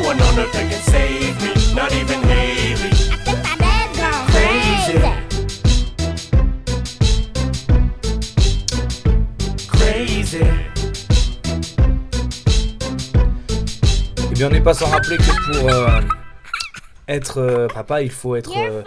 [0.09, 0.17] My dad's gone crazy.
[0.17, 2.91] There's no one on earth that can save me, not even Haley.
[3.43, 4.97] My dad's gone Crazy.
[9.67, 10.45] Crazy.
[14.31, 16.01] Eh bien, on n'est pas sans rappeler que pour euh,
[17.07, 18.81] être euh, papa, il faut être euh,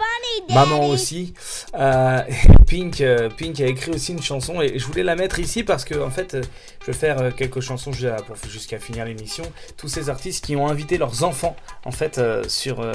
[0.53, 1.33] maman aussi.
[1.75, 2.21] Euh,
[2.67, 5.85] Pink, euh, Pink a écrit aussi une chanson et je voulais la mettre ici parce
[5.85, 6.41] que en fait, euh,
[6.81, 9.43] je vais faire quelques chansons pour- jusqu'à finir l'émission.
[9.77, 11.55] Tous ces artistes qui ont invité leurs enfants
[11.85, 12.85] en fait sur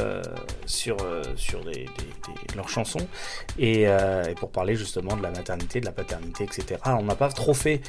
[0.66, 0.96] sur
[1.36, 3.06] sur des, des- des- leurs chansons
[3.58, 6.80] et, et pour parler justement de la maternité, de la paternité, etc.
[6.86, 7.80] On n'a pas trop fait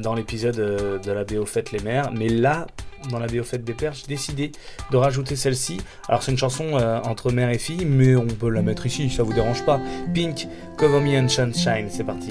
[0.00, 0.56] dans l'épisode
[1.02, 2.66] de la BO Fête les mères, mais là
[3.10, 4.52] dans la BO Fête des pères, j'ai décidé
[4.90, 5.78] de rajouter celle-ci.
[6.08, 6.72] Alors c'est une chanson
[7.04, 9.80] entre mère et fille, mais on peut la mettre ici, ça vous dérange pas.
[10.14, 10.35] Pink,
[10.76, 12.30] Cover Me in Sunshine, c'est parti.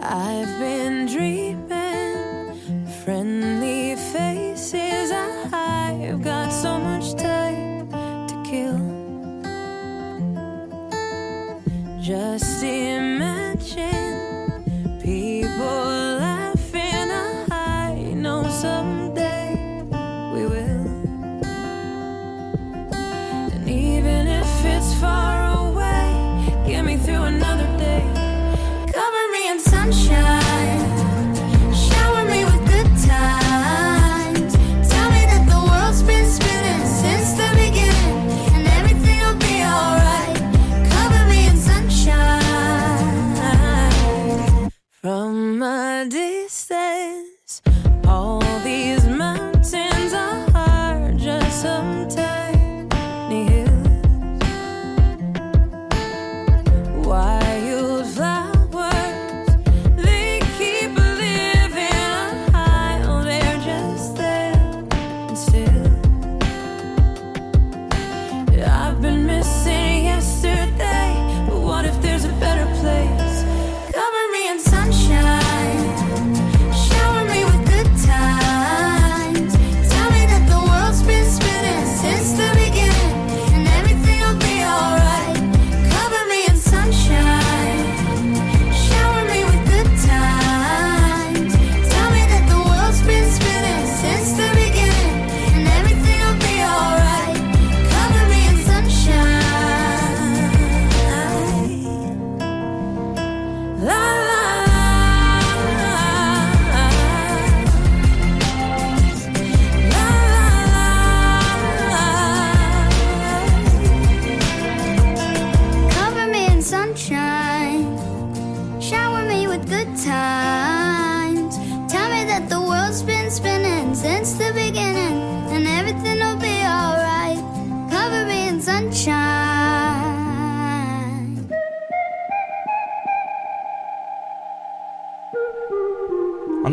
[0.00, 5.10] I've been dreaming, friendly faces.
[5.10, 7.88] I've got so much time
[8.28, 8.98] to kill.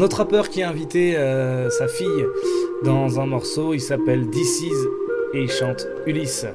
[0.06, 2.26] Autre rappeur qui a invité euh, sa fille
[2.84, 4.72] dans un morceau, il s'appelle Is
[5.34, 6.45] et il chante Ulysse.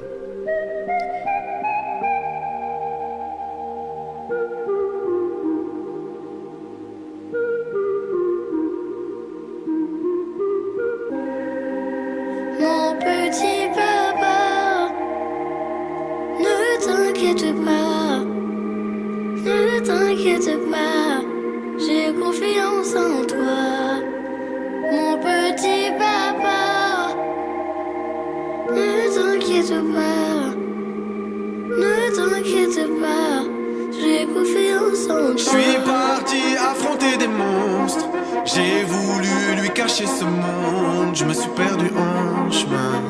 [41.13, 43.01] je me suis perdu en chemin.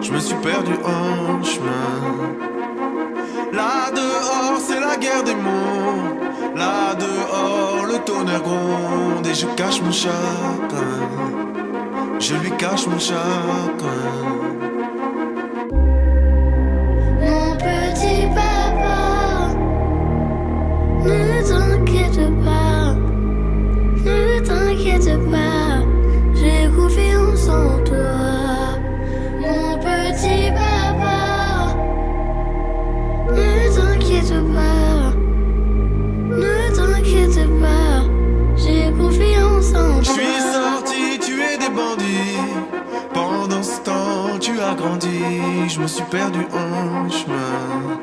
[0.00, 1.90] Je me suis perdu en chemin.
[3.52, 6.56] Là dehors, c'est la guerre des mondes.
[6.56, 10.98] Là dehors, le tonnerre gronde et je cache mon chagrin.
[12.18, 14.08] Je lui cache mon chagrin.
[17.20, 19.50] Mon petit papa,
[21.04, 22.94] ne t'inquiète pas,
[24.04, 25.67] ne t'inquiète pas.
[44.48, 48.00] tu as grandi, je me suis perdu en chemin.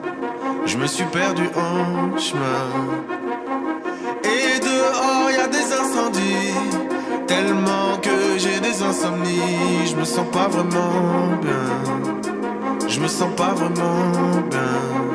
[0.66, 2.66] Je me suis perdu en chemin.
[4.24, 6.54] Et dehors, y a des incendies.
[7.26, 9.88] Tellement que j'ai des insomnies.
[9.88, 11.68] Je me sens pas vraiment bien.
[12.88, 15.15] Je me sens pas vraiment bien.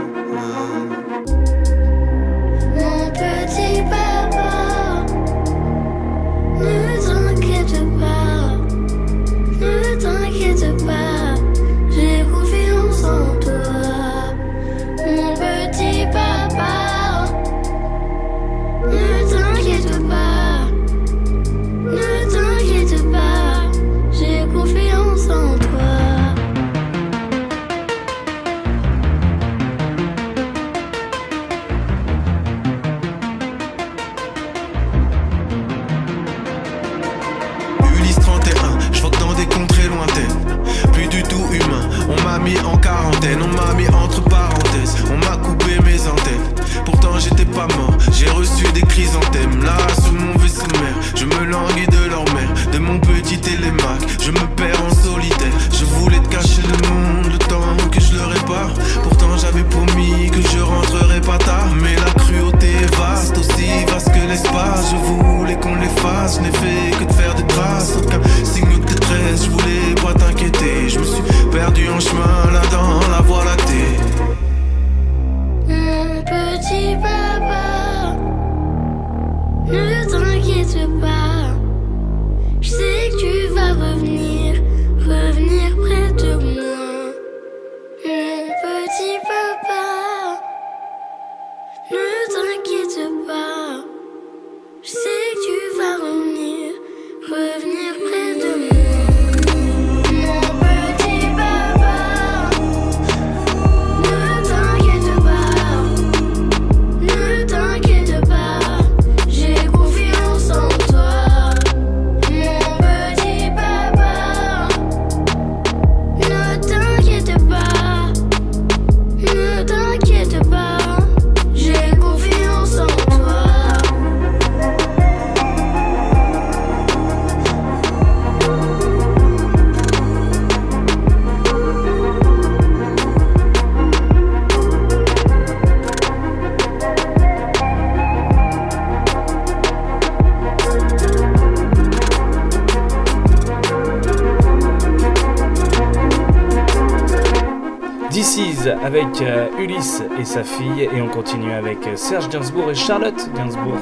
[150.63, 153.79] Et on continue avec euh, Serge Gainsbourg et Charlotte Gainsbourg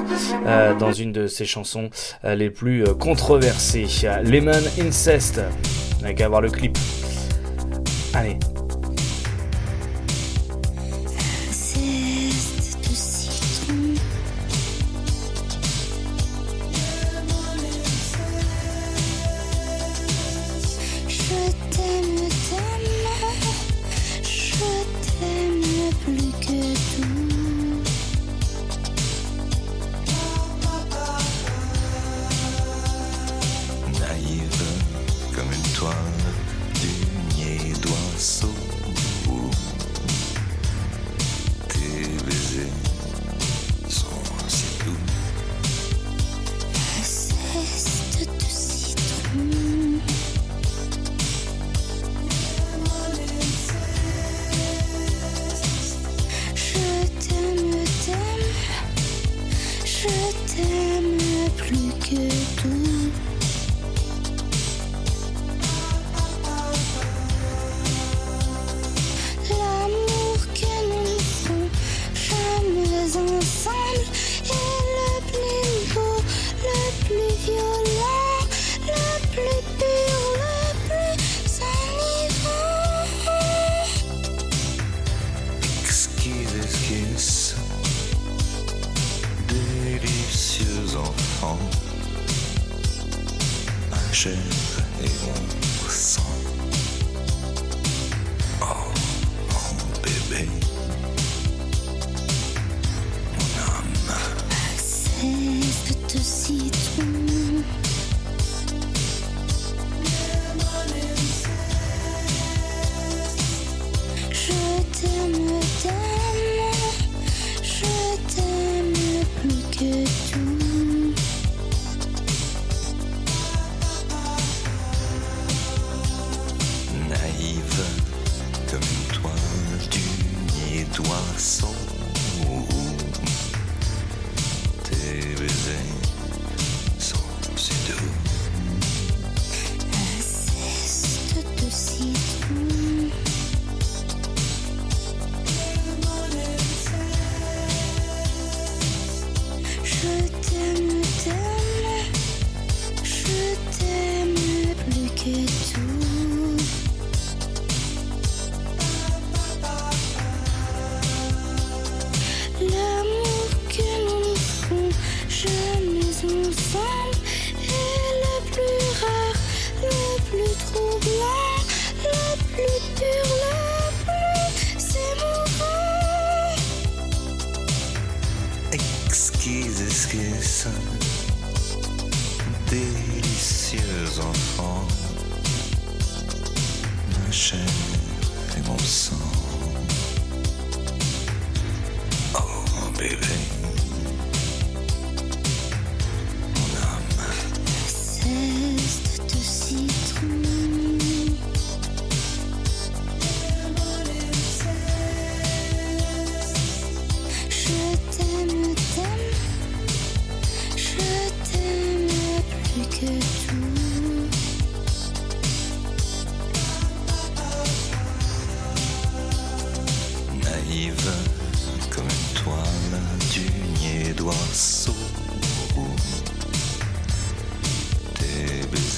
[0.47, 1.91] euh, dans une de ses chansons
[2.25, 3.87] euh, les plus controversées,
[4.23, 5.41] Lemon Incest.
[6.03, 6.79] N'a qu'à voir le clip.
[8.15, 8.39] Allez,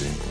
[0.01, 0.30] Blessing.